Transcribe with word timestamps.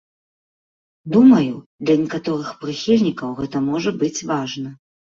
Думаю, 1.15 1.53
для 1.85 1.95
некаторых 2.05 2.51
прыхільнікаў 2.65 3.29
гэта 3.45 3.57
можа 3.71 3.99
быць 4.03 4.15
важна. 4.35 4.79